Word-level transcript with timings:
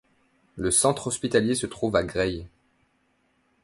Le 0.55 0.71
centre 0.71 1.05
hospitalier 1.05 1.53
se 1.53 1.67
trouve 1.67 1.95
à 1.95 2.01
Gray. 2.03 2.47